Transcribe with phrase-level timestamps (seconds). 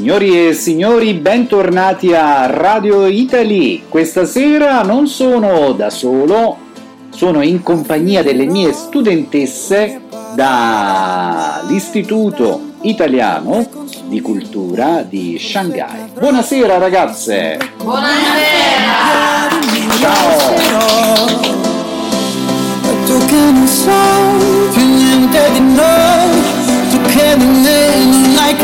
[0.00, 3.82] Signori e signori, bentornati a Radio Italy.
[3.86, 6.56] Questa sera non sono da solo,
[7.10, 10.00] sono in compagnia delle mie studentesse
[10.34, 13.68] dall'Istituto Italiano
[14.06, 16.12] di Cultura di Shanghai.
[16.18, 17.58] Buonasera ragazze!
[17.76, 19.50] Buonasera!
[20.00, 21.59] Ciao!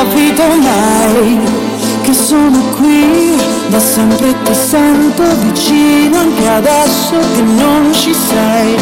[0.00, 1.38] Capito mai,
[2.00, 3.36] che sono qui,
[3.68, 8.76] da sempre ti sento vicino anche adesso che non ci sei,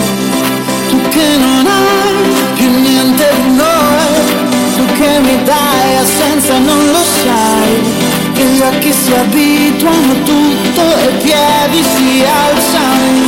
[0.89, 4.15] tu che non hai più niente di noi,
[4.77, 7.73] tu che mi dai assenza e non lo sai,
[8.35, 13.28] che gli occhi si abituano tutto e i piedi si alzano.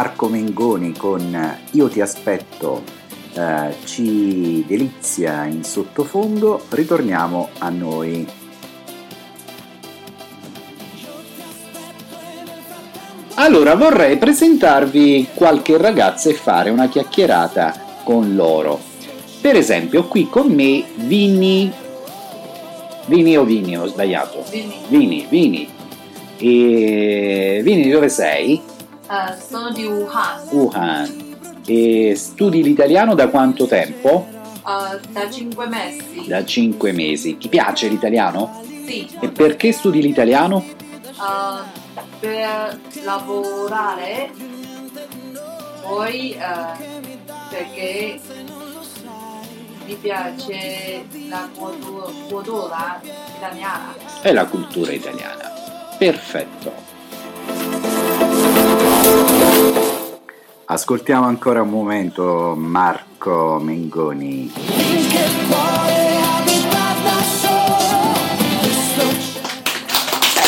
[0.00, 2.82] Marco Mengoni con Io ti aspetto
[3.34, 8.26] eh, ci delizia in sottofondo, ritorniamo a noi.
[13.34, 18.80] Allora vorrei presentarvi qualche ragazza e fare una chiacchierata con loro.
[19.42, 21.70] Per esempio, qui con me Vini.
[23.04, 24.44] Vini o Vini, ho sbagliato.
[24.50, 24.76] Vini.
[24.88, 25.68] Vini, Vini.
[26.38, 28.69] E Vini, dove sei?
[29.48, 31.36] Sono di Wuhan, Wuhan.
[31.66, 34.26] E studi l'italiano da quanto tempo?
[34.30, 36.24] eh, da 5 mesi.
[36.28, 37.36] Da 5 mesi.
[37.36, 38.62] Ti piace l'italiano?
[38.86, 40.64] Sì, E perché studi l'italiano?
[40.64, 41.88] eh,
[42.20, 44.30] per lavorare,
[45.82, 46.38] poi eh,
[47.50, 48.20] perché
[49.86, 53.00] mi piace la cultu- cultura
[53.36, 53.94] italiana.
[54.22, 55.50] È la cultura italiana.
[55.98, 56.89] Perfetto.
[60.72, 64.52] Ascoltiamo ancora un momento Marco Mengoni.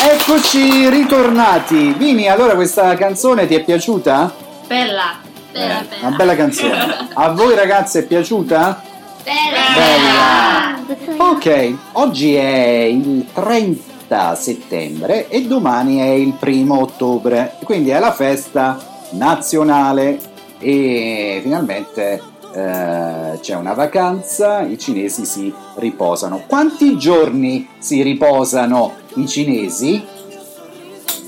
[0.09, 1.91] Eccoci ritornati.
[1.97, 4.33] Vini, allora questa canzone ti è piaciuta?
[4.65, 5.17] Bella,
[5.51, 6.07] bella, Eh, bella.
[6.07, 7.07] Una bella canzone.
[7.15, 8.81] A voi ragazze è piaciuta?
[9.25, 10.77] Bella.
[11.17, 11.31] Bella.
[11.31, 18.13] Ok, oggi è il 30 settembre e domani è il primo ottobre, quindi è la
[18.13, 20.19] festa nazionale
[20.59, 22.21] e finalmente
[22.53, 26.43] eh, c'è una vacanza, i cinesi si riposano.
[26.47, 30.05] Quanti giorni si riposano i cinesi?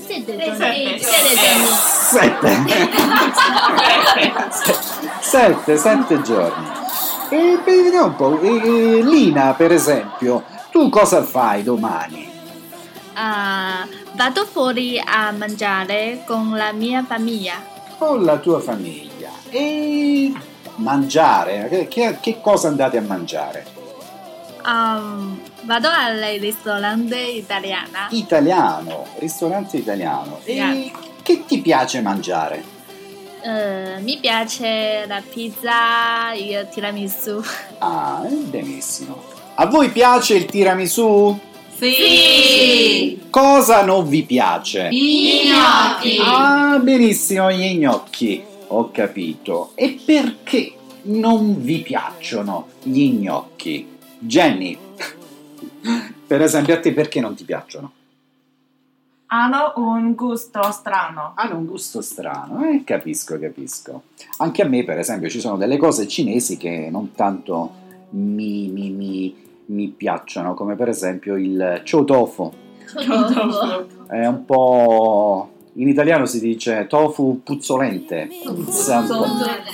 [0.06, 0.98] Siete giorni.
[1.00, 2.64] Sette.
[5.20, 6.66] sette, sette giorni.
[7.28, 8.40] E beh, vediamo un po'.
[8.40, 12.30] e- Lina, per esempio, tu cosa fai domani?
[13.14, 17.74] Ah, vado fuori a mangiare con la mia famiglia.
[17.98, 19.30] Con la tua famiglia.
[19.50, 20.32] E
[20.76, 21.68] mangiare?
[21.68, 23.64] Che, che- che cosa andate a mangiare?
[24.66, 28.08] Um, vado al ristorante italiano.
[28.10, 30.40] Italiano, ristorante italiano.
[30.44, 30.90] E
[31.22, 32.64] che ti piace mangiare?
[33.42, 37.40] Eh, mi piace la pizza, il tiramisù.
[37.78, 39.22] Ah, eh, benissimo.
[39.54, 41.38] A voi piace il tiramisù?
[41.78, 43.20] Sì!
[43.30, 44.88] Cosa non vi piace?
[44.90, 46.18] I gnocchi!
[46.22, 48.42] Ah, benissimo, gli gnocchi.
[48.68, 49.72] Ho capito.
[49.74, 53.86] E perché non vi piacciono gli gnocchi?
[54.18, 54.76] Jenny,
[56.26, 57.92] per esempio, a te perché non ti piacciono?
[59.28, 61.32] Hanno un gusto strano.
[61.34, 62.84] Hanno un gusto strano, eh?
[62.84, 64.02] Capisco, capisco.
[64.38, 67.70] Anche a me, per esempio, ci sono delle cose cinesi che non tanto
[68.10, 72.52] mi, mi- mi- mi piacciono, come per esempio il chow tofu.
[74.08, 75.50] È un po'...
[75.74, 78.28] In italiano si dice tofu puzzolente.
[78.44, 79.24] Puzza po'.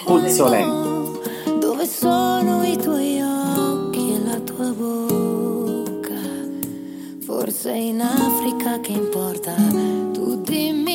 [0.04, 1.60] Puzzolente.
[1.60, 6.18] Dove sono i tuoi occhi e la tua bocca?
[7.20, 9.54] Forse in Africa che importa?
[10.12, 10.91] Tu dimmi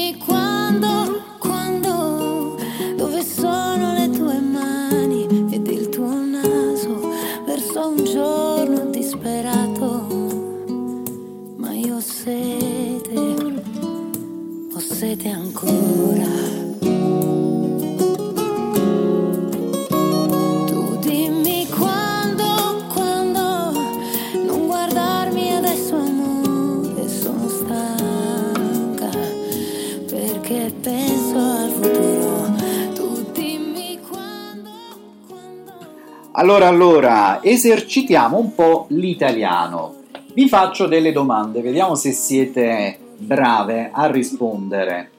[36.39, 39.95] Allora, allora, esercitiamo un po' l'italiano.
[40.33, 45.13] Vi faccio delle domande, vediamo se siete brave a rispondere.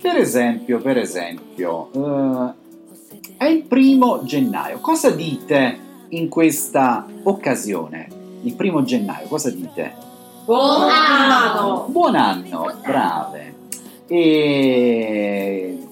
[0.00, 4.78] Per esempio, per esempio, eh, è il primo gennaio.
[4.78, 5.78] Cosa dite
[6.08, 8.08] in questa occasione?
[8.40, 9.94] Il primo gennaio, cosa dite?
[10.46, 11.84] Buon anno!
[11.90, 13.54] Buon anno, brave.
[14.06, 15.86] E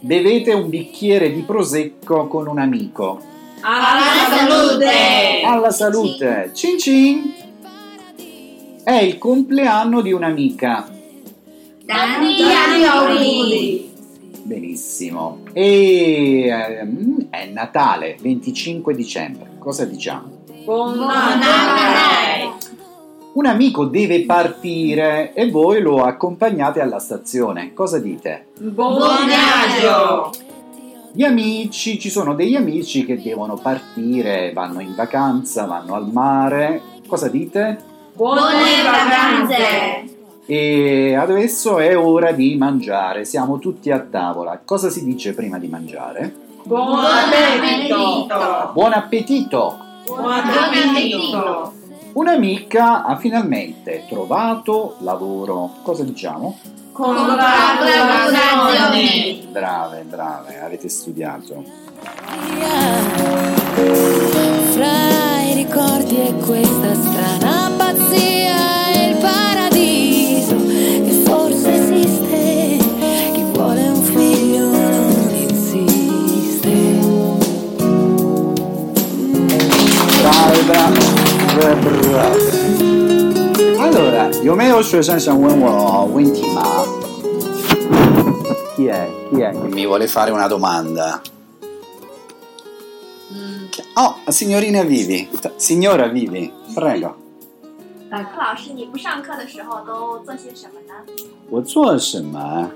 [0.00, 3.34] bevete un bicchiere di prosecco con un amico.
[3.68, 5.42] Alla salute!
[5.44, 6.50] Alla salute!
[6.52, 7.34] Cin cin!
[8.82, 10.88] È il compleanno di un'amica.
[11.84, 13.92] Tanti anni auguri!
[14.42, 15.40] Benissimo.
[15.52, 19.50] E ehm, è Natale, 25 dicembre.
[19.58, 20.44] Cosa diciamo?
[20.64, 22.54] Buon Natale!
[23.32, 27.74] Un amico deve partire e voi lo accompagnate alla stazione.
[27.74, 28.46] Cosa dite?
[28.58, 30.45] Buon viaggio!
[31.16, 36.82] Gli amici, ci sono degli amici che devono partire, vanno in vacanza, vanno al mare.
[37.06, 37.82] Cosa dite?
[38.12, 39.56] Buone vacanze!
[40.44, 44.60] E adesso è ora di mangiare, siamo tutti a tavola.
[44.62, 46.34] Cosa si dice prima di mangiare?
[46.64, 48.26] Buon appetito!
[48.74, 49.78] Buon appetito!
[50.04, 51.72] Buon appetito!
[52.12, 55.76] Un'amica ha finalmente trovato lavoro.
[55.80, 56.58] Cosa diciamo?
[56.96, 59.46] Congratulazioni!
[59.50, 61.62] Brave, brave, avete studiato.
[64.72, 72.78] Fra i ricordi e questa strana pazzia e il paradiso che forse esiste.
[73.34, 76.70] Chi vuole un figlio non insiste.
[80.22, 80.98] Brave, brave,
[82.00, 83.05] brave.
[83.95, 86.63] Allora, 有没有学生想问我问题吗？
[88.75, 89.09] Chi è?
[89.29, 91.21] Chi è che mi vuole fare una domanda?
[93.95, 95.27] Oh, signorina Vivi.
[95.57, 97.15] Signora Vivi, prego.
[98.09, 100.93] 呃，柯老师，你不上课的时候都做些什么呢？
[101.49, 102.69] 我做什么？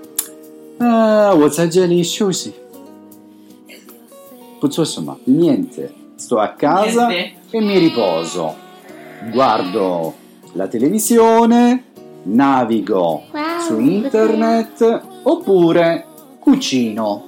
[0.80, 2.54] 呃，我在这里休息。
[4.60, 5.18] 不做什么？
[5.26, 5.92] Niente.
[6.18, 7.34] Sto a casa Niente.
[7.52, 8.56] e mi riposo.
[9.34, 10.14] Guardo
[10.53, 11.85] la televisione,
[12.25, 13.25] navigo
[13.67, 16.07] su internet oppure
[16.39, 17.25] cucino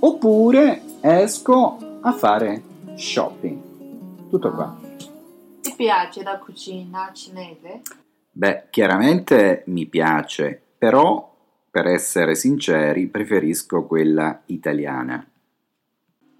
[0.00, 2.62] oppure esco a fare
[2.94, 4.28] shopping.
[4.28, 4.78] Tutto qua.
[5.60, 7.82] Ti piace la cucina cinese?
[8.32, 11.28] Beh, chiaramente mi piace, però
[11.70, 15.24] per essere sinceri preferisco quella italiana.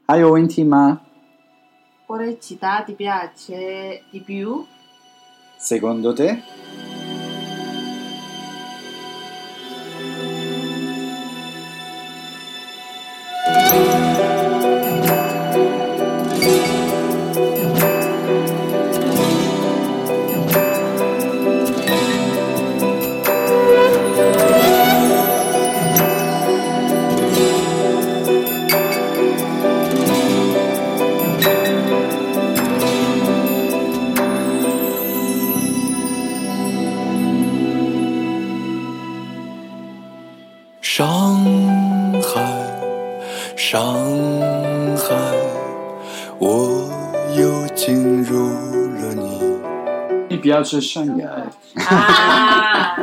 [0.07, 1.05] Hai intima?
[2.07, 4.65] Quale città ti piace di più?
[5.61, 6.43] Secondo te?
[43.70, 45.38] Shanghai，
[46.40, 46.90] 我
[47.38, 49.56] 又进入了你。
[50.30, 51.44] Mi piace Shanghai.
[51.88, 52.96] Ah!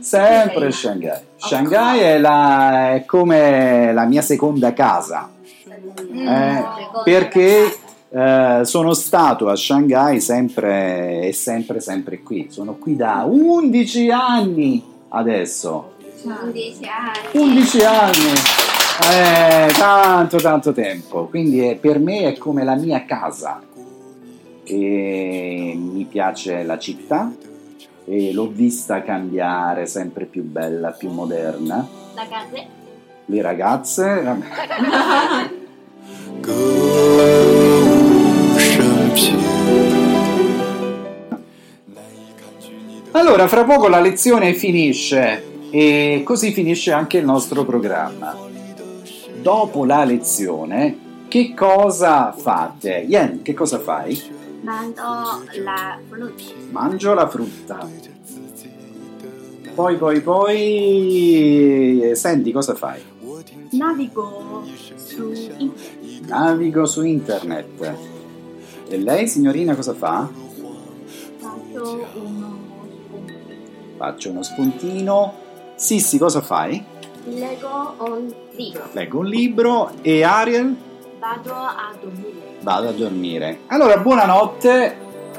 [0.00, 1.20] Sempre Shanghai.
[1.36, 5.30] Shanghai è, la- è come la mia seconda casa.
[6.14, 6.64] Eh,
[7.04, 7.76] perché
[8.10, 12.48] eh, sono stato a Shanghai sempre e sempre, sempre qui.
[12.50, 15.92] Sono qui da 11 anni adesso.
[16.23, 17.29] 11 anni.
[17.33, 18.33] 11 anni.
[19.11, 23.59] Eh, tanto tanto tempo, quindi è, per me è come la mia casa.
[24.63, 27.33] E mi piace la città
[28.05, 31.87] e l'ho vista cambiare sempre più bella, più moderna.
[32.13, 32.67] Ragazze.
[33.25, 34.03] Le ragazze.
[43.11, 48.35] allora, fra poco la lezione finisce e così finisce anche il nostro programma.
[49.41, 53.05] Dopo la lezione, che cosa fate?
[53.07, 54.39] Yen, che cosa fai?
[54.61, 55.03] mando
[55.63, 56.43] la frutta.
[56.69, 57.89] Mangio la frutta.
[59.73, 62.01] Poi, poi, poi...
[62.03, 63.01] eh, Senti, cosa fai?
[63.71, 66.27] Navigo su internet.
[66.27, 67.95] Navigo su internet.
[68.89, 70.29] E lei, signorina, cosa fa?
[71.37, 72.59] Faccio uno
[73.07, 73.33] spunto.
[73.97, 75.40] Faccio uno spuntino.
[75.81, 76.83] Sissi, cosa fai?
[77.25, 78.83] Leggo un libro.
[78.91, 79.91] Leggo un libro.
[80.03, 80.75] E Ariel?
[81.17, 82.57] Vado a dormire.
[82.61, 83.59] Vado a dormire.
[83.65, 84.95] Allora, buonanotte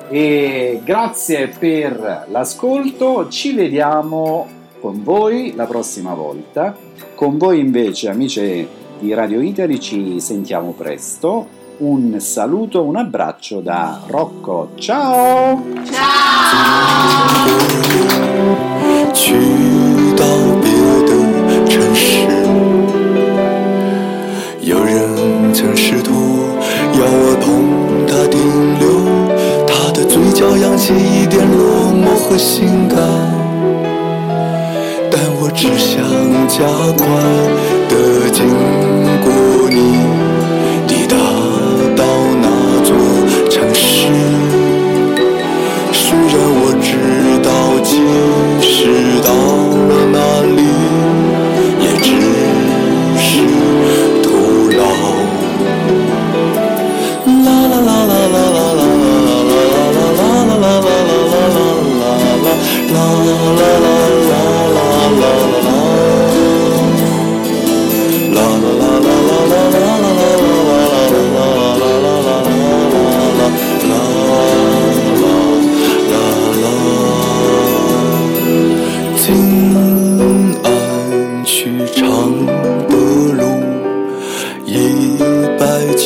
[0.09, 3.29] e grazie per l'ascolto.
[3.29, 4.49] Ci vediamo
[4.81, 6.77] con voi la prossima volta
[7.15, 8.67] con voi invece, amici
[8.99, 11.61] di Radio Italy, ci sentiamo presto.
[11.79, 14.71] Un saluto, un abbraccio da Rocco.
[14.75, 15.63] Ciao!
[19.13, 19.82] 去
[20.23, 20.29] 到
[20.63, 20.71] 别
[21.09, 21.11] 的
[21.69, 22.07] 城市。
[24.61, 26.13] 有人曾试图
[26.95, 27.47] 要我同
[28.07, 28.39] 他停
[28.79, 28.87] 留，
[29.67, 32.97] 他的嘴角扬起一点落寞和性感，
[35.11, 35.99] 但我只想
[36.47, 36.63] 加
[36.97, 37.05] 快
[37.91, 38.47] 的经
[39.25, 39.27] 过
[39.69, 39.77] 你，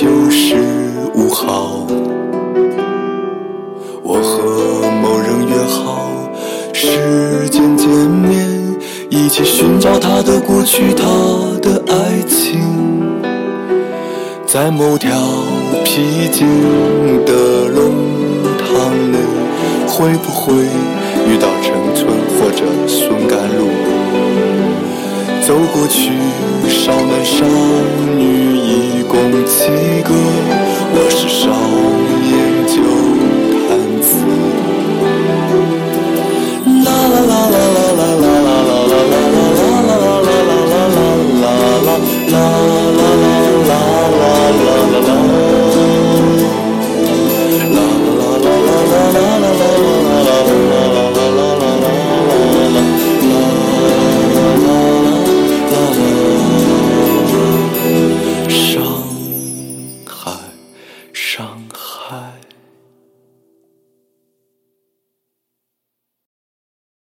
[0.06, 0.54] 九十
[1.16, 1.84] 五号。
[4.04, 6.08] 我和某人约好，
[6.72, 8.78] 时间见面，
[9.10, 11.02] 一起寻找他的过去，他
[11.60, 12.60] 的爱情。
[14.46, 15.10] 在某条
[15.84, 16.46] 僻静
[17.24, 17.90] 的弄
[18.62, 19.18] 堂内，
[19.88, 20.54] 会不会
[21.26, 22.06] 遇到陈村
[22.38, 23.66] 或者孙甘露？
[25.42, 26.12] 走过去，
[26.68, 27.44] 少男少
[28.16, 30.14] 女一共几个？
[30.94, 31.50] 我是少
[32.06, 32.15] 年